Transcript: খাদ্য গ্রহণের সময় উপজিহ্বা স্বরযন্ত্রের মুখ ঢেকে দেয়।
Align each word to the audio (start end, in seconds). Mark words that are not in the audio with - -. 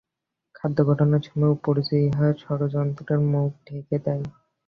খাদ্য 0.55 0.77
গ্রহণের 0.87 1.23
সময় 1.27 1.53
উপজিহ্বা 1.55 1.99
স্বরযন্ত্রের 2.41 3.19
মুখ 3.31 3.49
ঢেকে 3.67 3.97
দেয়। 4.05 4.25